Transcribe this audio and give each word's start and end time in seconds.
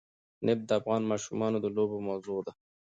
نفت 0.45 0.63
د 0.67 0.71
افغان 0.79 1.01
ماشومانو 1.11 1.57
د 1.61 1.65
لوبو 1.75 1.97
موضوع 2.07 2.39
ده. 2.45 2.51